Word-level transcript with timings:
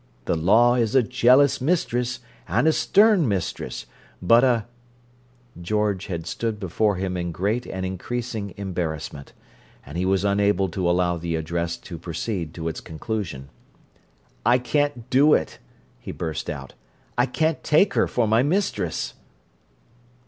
The 0.25 0.33
law 0.35 0.73
is 0.77 0.95
a 0.95 1.03
jealous 1.03 1.61
mistress 1.61 2.21
and 2.47 2.67
a 2.67 2.73
stern 2.73 3.27
mistress, 3.27 3.85
but 4.19 4.43
a—" 4.43 4.65
George 5.61 6.07
had 6.07 6.25
stood 6.25 6.59
before 6.59 6.95
him 6.95 7.15
in 7.15 7.31
great 7.31 7.67
and 7.67 7.85
increasing 7.85 8.55
embarrassment; 8.57 9.33
and 9.85 9.99
he 9.99 10.05
was 10.07 10.25
unable 10.25 10.69
to 10.69 10.89
allow 10.89 11.17
the 11.17 11.35
address 11.35 11.77
to 11.77 11.99
proceed 11.99 12.51
to 12.55 12.67
its 12.67 12.81
conclusion. 12.81 13.49
"I 14.43 14.57
can't 14.57 15.07
do 15.11 15.35
it!" 15.35 15.59
he 15.99 16.11
burst 16.11 16.49
out. 16.49 16.73
"I 17.15 17.27
can't 17.27 17.63
take 17.63 17.93
her 17.93 18.07
for 18.07 18.27
my 18.27 18.41
mistress." 18.41 19.13